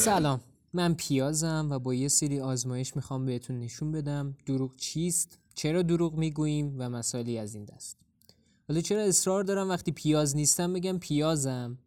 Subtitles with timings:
[0.00, 0.40] سلام.
[0.72, 6.14] من پیازم و با یه سری آزمایش می‌خوام بهتون نشون بدم دروغ چیست چرا دروغ
[6.14, 7.96] می‌گوییم و مسائلی از این دست.
[8.68, 11.78] حالا چرا اصرار دارم وقتی پیاز نیستم بگم پیازم؟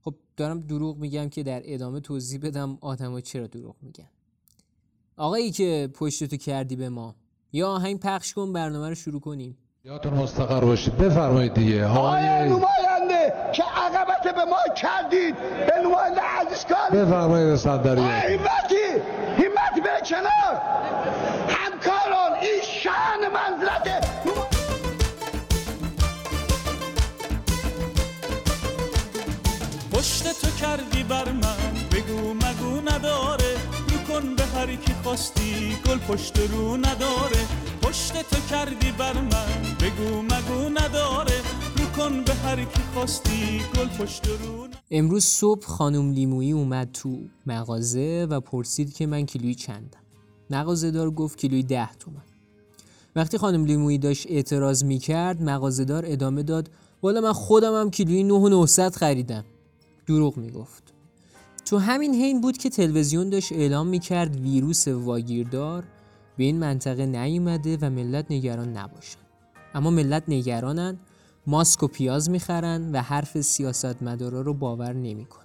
[0.00, 4.10] خب دارم دروغ میگم که در ادامه توضیح بدم آدما چرا دروغ میگن.
[5.16, 7.14] آقایی که پشتتو کردی به ما
[7.52, 9.58] یا آهنگ پخش کن برنامه رو شروع کنیم.
[9.84, 10.96] یادتون مستقر باشید.
[10.96, 11.86] بفرمایید دیگه.
[11.86, 16.20] آقای نماینده که عقبت به ما کردید؟ به نماینده
[16.62, 18.84] کار بفرمایید اسکندریه همتی
[19.38, 20.60] همت به کنار.
[21.48, 24.04] همکاران این شان منزلت.
[29.92, 31.88] پشت تو کردی بر من.
[31.92, 33.54] بگو مگو نداره.
[33.88, 35.78] رو کن به هر کی خواستی.
[35.86, 37.42] گل پشت رو نداره.
[37.82, 39.76] پشت تو کردی بر من.
[39.80, 41.36] بگو مگو نداره.
[41.76, 43.64] رو کن به هر کی خواستی.
[43.76, 49.26] گل پشت رو نداره امروز صبح خانم لیمویی اومد تو مغازه و پرسید که من
[49.26, 49.98] کیلویی چندم.
[50.50, 52.22] مغازه دار گفت کیلویی ده تومن
[53.16, 56.70] وقتی خانم لیمویی داشت اعتراض می‌کرد مغازه دار ادامه داد
[57.02, 59.44] والا من خودم هم کیلویی 9900 خریدم.
[60.06, 60.82] دروغ می‌گفت.
[61.64, 65.84] تو همین حین بود که تلویزیون داشت اعلام می‌کرد ویروس واگیردار
[66.36, 69.18] به این منطقه نیومده و ملت نگران نباشن.
[69.74, 70.98] اما ملت نگرانن
[71.46, 75.44] ماسک و پیاز می‌خرن و حرف سیاستمدارا رو باور نمی‌کنن.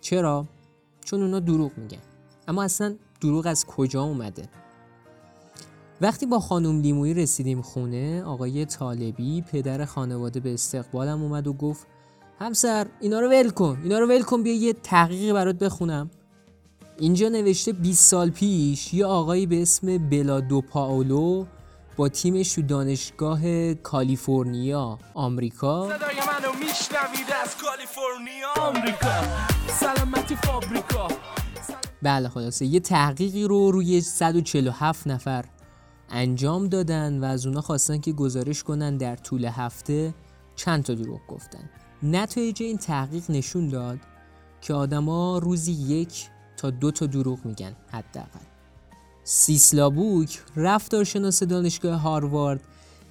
[0.00, 0.46] چرا؟
[1.04, 1.98] چون اونا دروغ میگن.
[2.48, 4.48] اما اصلا دروغ از کجا اومده؟
[6.00, 11.86] وقتی با خانم لیمویی رسیدیم خونه آقای طالبی پدر خانواده به استقبالم اومد و گفت
[12.38, 16.10] همسر اینا رو ول کن اینا رو ول کن بیا یه تحقیقی برات بخونم.
[16.98, 21.44] اینجا نوشته 20 سال پیش یه آقایی به اسم بلا دو پاولو
[21.98, 25.88] با تیمش تو دانشگاه کالیفرنیا آمریکا.
[25.88, 29.22] صدای منو میشنوید از کالیفرنیا آمریکا.
[29.68, 31.08] سلامتی فابریکا.
[32.02, 35.44] بله خلاصه یه تحقیقی رو روی 147 نفر
[36.10, 40.14] انجام دادن و از اونا خواستن که گزارش کنن در طول هفته
[40.56, 41.70] چند تا دروغ گفتن.
[42.02, 43.98] نتایج این تحقیق نشون داد
[44.60, 48.57] که آدما روزی یک تا دو تا دروغ میگن حداقل.
[49.30, 52.60] سیسلابوک رفتارشناس دانشگاه هاروارد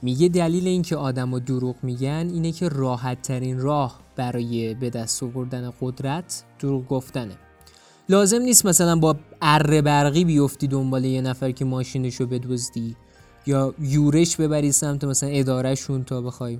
[0.01, 5.73] میگه دلیل اینکه آدما دروغ میگن اینه که راحت ترین راه برای به دست آوردن
[5.81, 7.37] قدرت دروغ گفتنه.
[8.09, 12.95] لازم نیست مثلا با اره برقی بیفتی دنبال یه نفر که ماشینشو بدزدی
[13.45, 16.59] یا یورش ببری سمت مثلا ادارهشون تا بخوای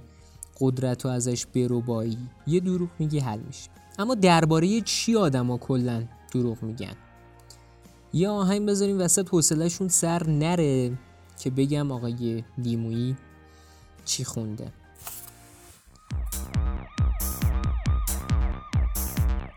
[0.60, 3.70] قدرت رو ازش بروبایی یه دروغ میگی حل میشه.
[4.00, 6.04] اما درباره چی آدما کلا
[6.34, 7.07] دروغ میگن؟
[8.14, 10.98] یه آهنگ بذاریم وسط حوصلهشون سر نره
[11.40, 13.16] که بگم آقای لیمویی
[14.06, 14.72] چی خونده.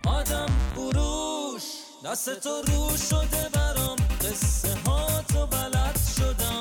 [0.06, 1.62] آدم فروش
[2.04, 6.60] دست تو رو شده برام قصه ها تو بلد شدم.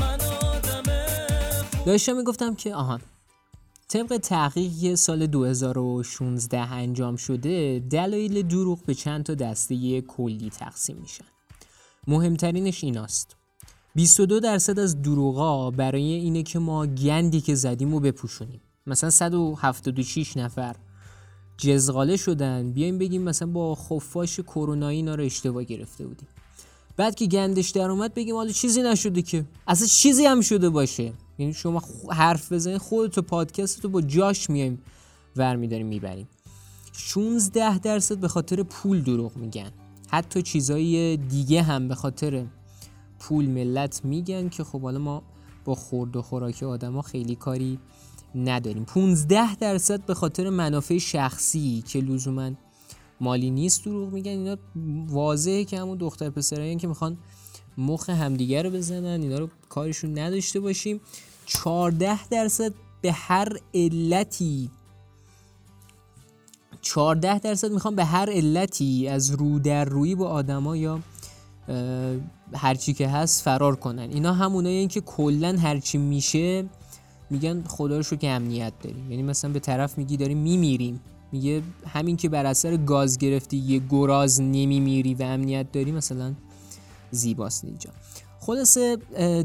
[0.00, 0.82] من آدم
[1.86, 3.00] داشتم می‌گفتم که آهان
[3.92, 10.96] طبق تحقیقی که سال 2016 انجام شده دلایل دروغ به چند تا دسته کلی تقسیم
[10.96, 11.24] میشن.
[12.06, 13.36] مهمترینش ایناست.
[13.94, 18.60] 22 درصد از دروغا برای اینه که ما گندی که زدیم رو بپوشونیم.
[18.86, 20.76] مثلا 176 نفر
[21.56, 22.72] جزغاله شدن.
[22.72, 26.28] بیایم بگیم مثلا با خفاش کرونایی اینا رو اشتباه گرفته بودیم.
[26.96, 29.44] بعد که گندش در اومد بگیم حالا چیزی نشده که.
[29.66, 31.12] اصلا چیزی هم شده باشه.
[31.40, 34.82] یعنی شما حرف بزنید خودتو پادکست تو با جاش میایم
[35.36, 36.28] ور میداریم می‌بریم
[36.92, 39.70] 16 درصد به خاطر پول دروغ میگن.
[40.10, 42.46] حتی چیزای دیگه هم به خاطر
[43.18, 45.22] پول ملت میگن که خب حالا ما
[45.64, 47.78] با خورد و خوراک آدما خیلی کاری
[48.34, 48.84] نداریم.
[48.84, 52.50] 15 درصد به خاطر منافع شخصی که لزوما
[53.20, 54.30] مالی نیست دروغ میگن.
[54.30, 54.56] اینا
[55.06, 57.18] واضحه که همون دختر پسرایی که می‌خوان
[57.78, 61.00] مخ همدیگه رو بزنن اینا رو کارشون نداشته باشیم.
[61.50, 64.70] 14 درصد به هر علتی.
[66.80, 71.00] 14 درصد می‌خوان به هر علتی از رو در روی با آدما یا
[72.54, 74.10] هرچی که هست فرار کنن.
[74.10, 76.64] اینا همونایی که کلا هرچی میشه
[77.30, 79.10] میگن خدا رو که امنیت داریم.
[79.10, 81.00] یعنی مثلا به طرف میگی داریم میمیریم.
[81.32, 86.34] میگه همین که بر اثر گاز گرفتی یه گراز نمیمیری و امنیت داری مثلا
[87.10, 87.90] زیباست اینجا.
[88.42, 88.96] خلاصه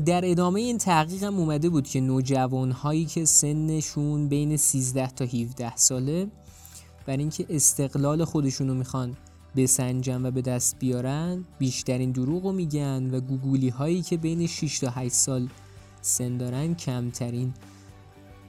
[0.06, 5.26] در ادامه این تحقیق هم اومده بود که نوجوان هایی که سنشون بین 13 تا
[5.26, 6.28] 17 ساله
[7.06, 9.18] برای اینکه استقلال خودشون رو می‌خوان
[9.56, 14.80] بسنجن و به دست بیارن بیشترین دروغ رو میگن و گوگولی هایی که بین 6
[14.80, 15.48] تا 8 سال
[16.02, 17.54] سن دارن کمترین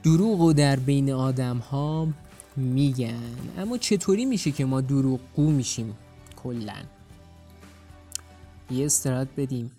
[0.02, 2.08] دروغ رو در بین آدم ها
[2.56, 3.36] میگن.
[3.58, 5.94] اما چطوری میشه که ما دروغگو میشیم؟
[6.36, 6.76] کلا.
[8.70, 9.70] یه استراحت بدیم.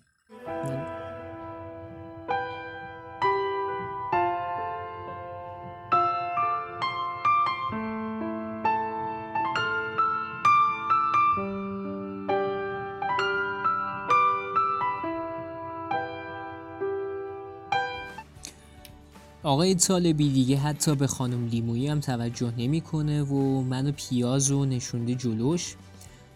[19.47, 25.15] آقای طالبی دیگه حتی به خانم لیمویی هم توجه نمی‌کنه و منو پیاز رو نشونده
[25.15, 25.75] جلوش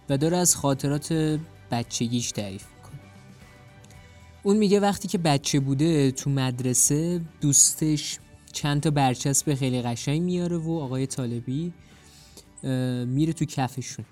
[0.09, 1.39] و داره از خاطرات
[1.71, 2.99] بچگیش تعریف می‌کنه.
[4.43, 8.19] اون میگه وقتی که بچه بوده تو مدرسه دوستش
[8.53, 11.73] چند تا برچسب خیلی قشنگ میاره و آقای طالبی
[13.05, 14.05] میره تو کفشون.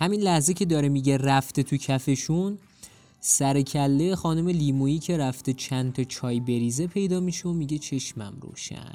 [0.00, 2.58] همین لحظه که داره میگه رفته تو کفشون
[3.24, 8.38] سر کله خانم لیمویی که رفته چند تا چای بریزه پیدا میشه و میگه چشمم
[8.40, 8.94] روشن.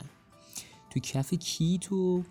[0.90, 2.24] تو کف کی تو؟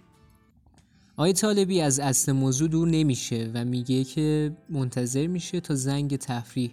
[1.17, 6.71] آقای طالبی از اصل موضوع دور نمیشه و میگه که منتظر میشه تا زنگ تفریح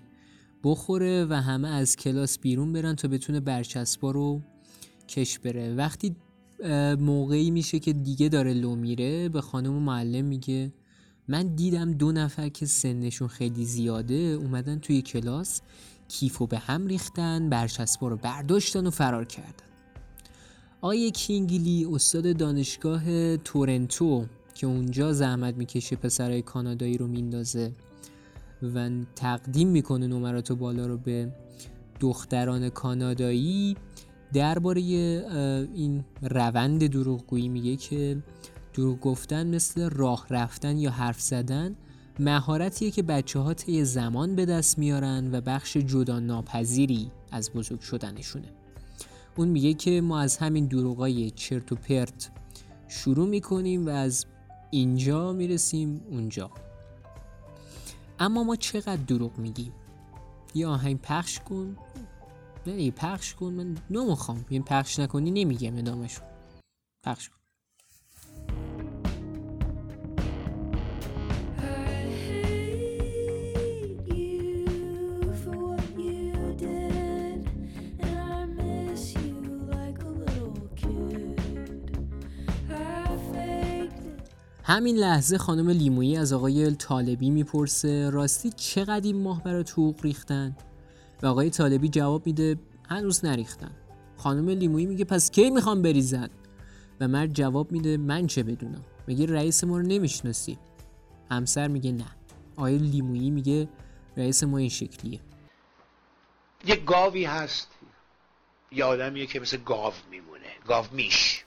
[0.64, 4.42] بخوره و همه از کلاس بیرون برن تا بتونه برچسبا رو
[5.08, 5.75] کش بره.
[5.75, 6.16] وقتی
[7.00, 10.74] موقعی میشه که دیگه داره لو میره به خانم معلم میگه
[11.28, 15.62] من دیدم دو نفر که سنشون خیلی زیاده اومدن توی کلاس
[16.08, 19.66] کیفو به هم ریختن برچسبا رو برداشتن و فرار کردن.
[20.81, 27.72] آقای کینگلی استاد دانشگاه تورنتو که اونجا زحمت می‌کشه پسرای کانادایی رو میندازه
[28.75, 31.34] و تقدیم می‌کنه نمرات بالا رو به
[32.00, 33.78] دختران کانادایی
[34.34, 38.24] درباره این روند دروغگویی میگه که
[38.74, 41.75] دروغ گفتن مثل راه رفتن یا حرف زدن
[42.20, 47.80] مهارتیه که بچه ها طی زمان به دست میارن و بخش جدا ناپذیری از بزرگ
[47.80, 48.48] شدنشونه.
[49.36, 52.31] اون میگه که ما از همین دروغای چرت و پرت
[52.88, 54.25] شروع می‌کنیم و از
[54.72, 56.52] اینجا می‌رسیم اونجا.
[58.20, 59.74] اما ما چقدر دروغ میگیم؟
[60.56, 61.78] یه آهنگ پخش کن.
[62.68, 63.54] نه پخش کن.
[63.54, 64.46] من نمی‌خوام.
[64.50, 66.25] این پخش نکنی نمیگم ادامهشون
[67.04, 67.43] پخش کن.
[84.65, 90.56] همین لحظه خانم لیمویی از آقای طالبی می‌پرسه راستی چقدر این ماه برای حقوق ریختن؟
[91.24, 93.71] و آقای طالبی جواب میده هنوز نریختن
[94.18, 96.30] خانم لیمویی میگه پس کی می‌خوام بریزن
[97.00, 100.57] و مرد جواب میده من چه بدونم؟ میگه رئیس ما رو نمی‌شناسی.
[101.31, 102.06] همسر میگه نه.
[102.56, 103.69] آقای لیمویی میگه
[104.18, 105.19] رئیس ما این شکلیه.
[106.65, 107.68] یه گاوی هست
[108.71, 111.45] یه آدمیه که مثل گاو میمونه گاو میش.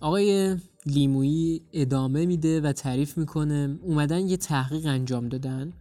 [0.00, 0.56] آقای
[0.86, 3.78] لیمویی ادامه میده و تعریف می‌کنه.
[3.82, 5.72] اومدن یه تحقیق انجام دادن.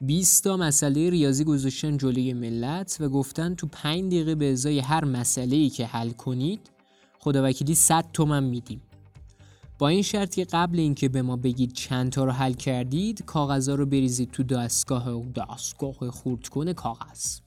[0.00, 5.04] 20 تا مسئله ریاضی گذاشتن جلوی ملت و گفتن تو 5 دقیقه به ازای هر
[5.04, 6.60] مسئله ای که حل کنید
[7.18, 8.82] خداوکیلی 100 تومن میدیم.
[9.78, 13.74] با این شرط که قبل اینکه به ما بگید چند تا رو حل کردید کاغذا
[13.74, 17.38] رو بریزید تو دستگاه دستگاه خورد کنه کاغذ.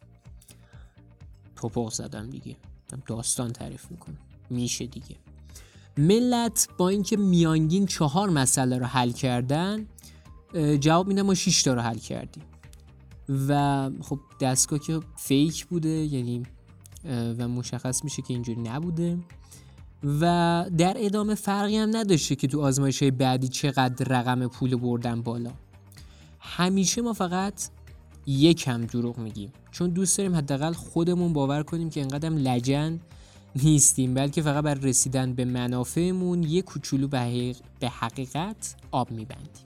[1.55, 2.55] توپق زدم دیگه.
[3.07, 4.17] داستان تعریف می‌کنم.
[4.49, 5.15] میشه دیگه.
[5.97, 9.85] ملت با اینکه میانگین چهار مسئله رو حل کردن
[10.79, 12.43] جواب میدن ما 6 تا رو حل کردیم.
[13.49, 16.43] و خب دستگاه که فیک بوده یعنی
[17.37, 19.17] و مشخص میشه که اینجوری نبوده.
[20.21, 25.21] و در ادامه فرقی هم نداشته که تو آزمایش های بعدی چقدر رقم پول بردن
[25.21, 25.51] بالا.
[26.39, 27.69] همیشه ما فقط
[28.27, 29.51] یکم دروغ میگیم.
[29.71, 32.99] چون دوست داریم حداقل خودمون باور کنیم که انقدرم لجن
[33.63, 37.07] نیستیم بلکه فقط بر رسیدن به منافعمون یه کوچولو
[37.79, 39.65] به حقیقت آب میبندیم.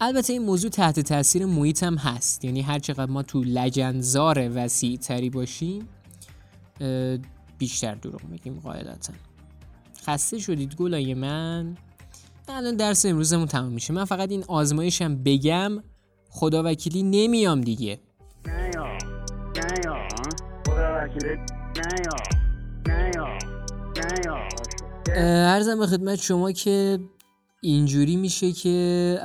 [0.00, 2.44] البته این موضوع تحت تاثیر محیط هم هست.
[2.44, 5.88] یعنی هر چقدر ما تو لجنزار وسیع تری باشیم
[7.58, 9.12] بیشتر دروغ میگیم قاعدتا.
[10.06, 11.76] خسته شدید گلای من.
[12.48, 13.92] الان درس امروزمون تمام میشه.
[13.92, 15.82] من فقط این آزمایشم بگم
[16.28, 18.00] خدا وکیلی نمیام دیگه.
[25.16, 26.98] ارزم به خدمت شما که
[27.60, 29.18] اینجوری میشه که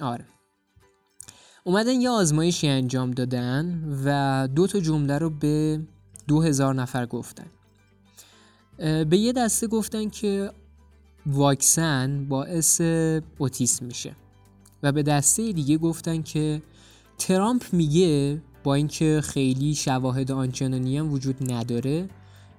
[0.00, 0.26] آره.
[1.64, 5.80] اومدن یه آزمایشی انجام دادن و دو تا جمله رو به
[6.28, 7.46] دو هزار نفر گفتن.
[8.78, 10.50] به یه دسته گفتن که
[11.26, 12.80] واکسن باعث
[13.38, 14.16] اوتیسم میشه
[14.82, 16.62] و به دسته دیگه گفتن که
[17.18, 22.08] ترامپ میگه با اینکه خیلی شواهد آنچنانی هم وجود نداره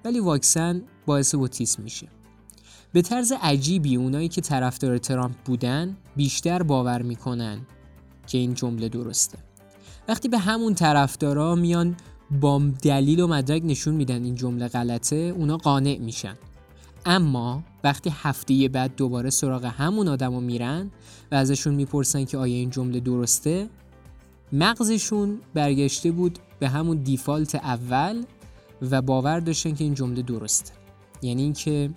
[0.04, 2.08] ولی واکسن باعث اوتیسم میشه.
[2.92, 7.66] به طرز عجیبی اونایی که طرفدار ترامپ بودن بیشتر باور می‌کنن
[8.26, 9.38] که این جمله درسته.
[10.08, 11.96] وقتی به همون طرفدارا میان
[12.40, 16.34] با دلیل و مدرک نشون میدن این جمله غلطه اونا قانع میشن.
[17.06, 20.90] اما وقتی هفته بعد دوباره سراغ همون آدمو میرن
[21.32, 23.68] و ازشون می‌پرسن که آیا این جمله درسته
[24.54, 28.24] مغزشون برگشته بود به همون دیفالت اول
[28.90, 30.72] و باور داشتن که این جمله درسته.
[31.22, 31.90] یعنی اینکه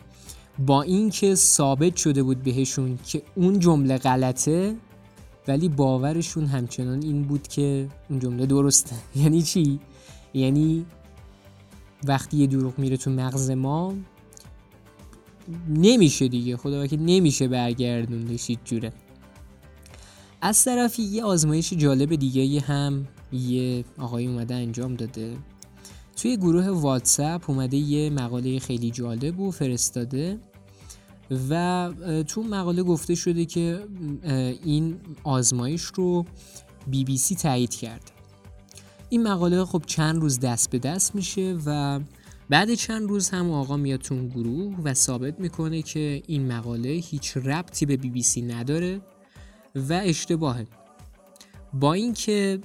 [0.65, 4.75] با اینکه ثابت شده بود بهشون که اون جمله غلطه
[5.47, 8.95] ولی باورشون همچنان این بود که اون جمله درسته.
[9.21, 9.79] یعنی چی؟
[10.33, 10.85] یعنی
[12.03, 13.93] وقتی یه دروغ میره تو مغز ما
[15.69, 16.57] نمیشه دیگه.
[16.57, 18.93] خدا که نمیشه برگردوندش جوره.
[20.41, 25.37] از طرفی یه آزمایش جالب دیگه هم یه آقای اومده انجام داده.
[26.15, 30.39] توی گروه واتساپ اومده یه مقاله خیلی جالب و فرستاده
[31.49, 31.93] و
[32.27, 33.87] تو مقاله گفته شده که
[34.63, 36.25] این آزمایش رو
[36.87, 38.11] بی بی سی تایید کرده
[39.09, 41.99] این مقاله خب چند روز دست به دست میشه و
[42.49, 47.37] بعد چند روز هم آقا میاد تو گروه و ثابت می‌کنه که این مقاله هیچ
[47.37, 49.01] ربطی به بی بی سی نداره.
[49.89, 50.67] و اشتباهه.
[51.73, 52.59] با اینکه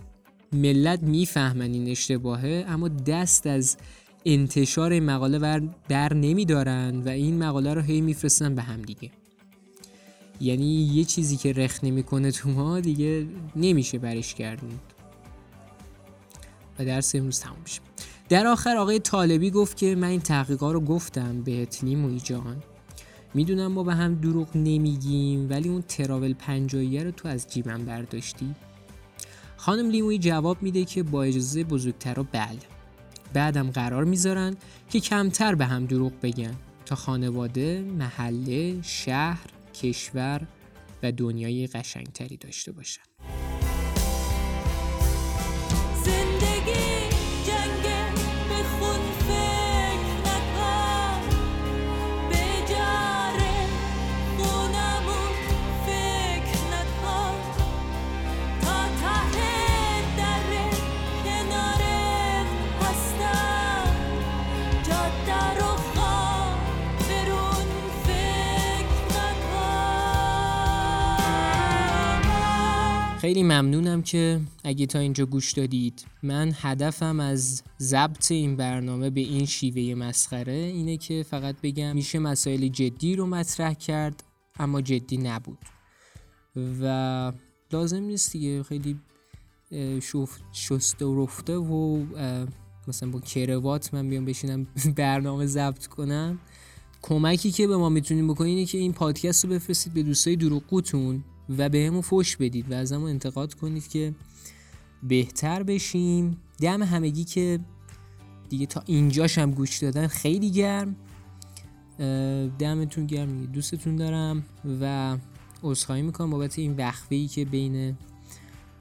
[0.52, 3.76] ملت می‌فهمن این اشتباهه اما دست از
[4.25, 9.11] انتشار این مقاله بر, بر نمیدارن و این مقاله رو هی میفرستن به هم دیگه.
[10.40, 13.26] یعنی یه چیزی که رخ نمی‌کنه تو ما دیگه
[13.57, 14.81] نمیشه برش گردوند.
[16.78, 17.81] و درس امروز تموم میشه.
[18.28, 22.62] در آخر آقای طالبی گفت که من این تحقیقا رو گفتم بهت لیموی جان.
[23.34, 28.54] می‌دونم ما به هم دروغ نمیگیم ولی اون تراول پنجاییه رو تو از جیبم برداشتی.
[29.56, 32.58] خانم لیموی جواب میده که با اجازه بزرگتر و بله.
[33.32, 34.56] بعدم قرار می‌ذارن
[34.90, 36.54] که کمتر به هم دروغ بگن
[36.86, 40.46] تا خانواده، محله، شهر، کشور
[41.02, 43.12] و دنیای قشنگتری داشته باشن.
[73.23, 76.05] خیلی ممنونم که اگه تا اینجا گوش دادید.
[76.23, 82.19] من هدفم از ضبط این برنامه به این شیوه مسخره اینه که فقط بگم میشه
[82.19, 84.25] مسائل جدی رو مطرح کرد
[84.59, 85.59] اما جدی نبود.
[86.83, 87.33] و
[87.73, 89.00] لازم نیست دیگه خیلی
[90.52, 92.05] شسته و رفته و
[92.88, 96.38] مثلا با کروات من بیام بشینم برنامه ضبط کنم.
[97.02, 101.25] کمکی که به ما می‌تونیم بکنید اینه که این پادکست رو بفرستید به دوستای دروغگوتون.
[101.49, 104.14] و به همون فوش بدید و از همون انتقاد کنید که
[105.02, 106.37] بهتر بشیم.
[106.61, 107.61] دم همگی که
[108.49, 110.96] دیگه تا اینجاش هم گوش دادن خیلی گرم.
[112.58, 114.44] دمتون گرم دوستتون دارم
[114.80, 115.16] و
[115.62, 117.96] عذرخواهی می‌کنم بابت این وقفه که بین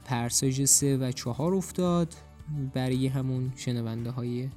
[0.04, 2.14] پرساژ سه و چهار افتاد.
[2.74, 4.48] برای همون شنونده های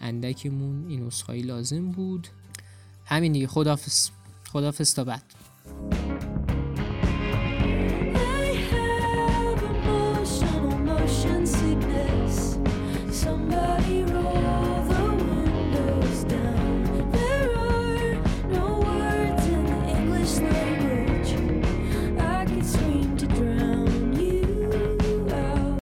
[0.00, 2.28] اندکمون این عذرخواهی لازم بود.
[3.04, 3.46] همین دیگه.
[3.46, 4.10] خدافز
[4.52, 5.22] خدافز تا بعد.